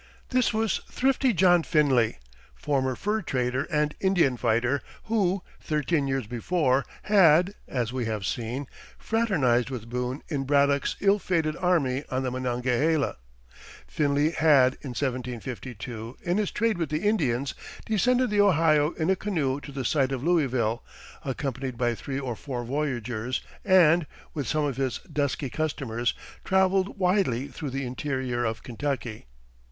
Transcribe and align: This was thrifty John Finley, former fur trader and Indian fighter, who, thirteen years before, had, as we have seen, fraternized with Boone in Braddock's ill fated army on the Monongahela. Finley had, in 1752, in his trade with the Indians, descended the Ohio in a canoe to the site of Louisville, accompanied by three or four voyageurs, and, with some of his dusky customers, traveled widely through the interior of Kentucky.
This 0.29 0.51
was 0.51 0.79
thrifty 0.89 1.31
John 1.31 1.61
Finley, 1.61 2.17
former 2.55 2.95
fur 2.95 3.21
trader 3.21 3.65
and 3.65 3.93
Indian 3.99 4.35
fighter, 4.35 4.81
who, 5.03 5.43
thirteen 5.59 6.07
years 6.07 6.25
before, 6.25 6.85
had, 7.03 7.53
as 7.67 7.93
we 7.93 8.05
have 8.05 8.25
seen, 8.25 8.65
fraternized 8.97 9.69
with 9.69 9.91
Boone 9.91 10.23
in 10.27 10.43
Braddock's 10.45 10.95
ill 11.01 11.19
fated 11.19 11.55
army 11.55 12.03
on 12.09 12.23
the 12.23 12.31
Monongahela. 12.31 13.17
Finley 13.85 14.31
had, 14.31 14.73
in 14.81 14.95
1752, 14.97 16.17
in 16.23 16.37
his 16.39 16.49
trade 16.49 16.79
with 16.79 16.89
the 16.89 17.03
Indians, 17.07 17.53
descended 17.85 18.31
the 18.31 18.41
Ohio 18.41 18.93
in 18.93 19.11
a 19.11 19.15
canoe 19.15 19.59
to 19.61 19.71
the 19.71 19.85
site 19.85 20.11
of 20.11 20.23
Louisville, 20.23 20.83
accompanied 21.23 21.77
by 21.77 21.93
three 21.93 22.19
or 22.19 22.35
four 22.35 22.63
voyageurs, 22.63 23.41
and, 23.63 24.07
with 24.33 24.47
some 24.47 24.63
of 24.65 24.77
his 24.77 24.97
dusky 25.13 25.51
customers, 25.51 26.15
traveled 26.43 26.97
widely 26.97 27.47
through 27.49 27.69
the 27.69 27.85
interior 27.85 28.43
of 28.43 28.63
Kentucky. 28.63 29.27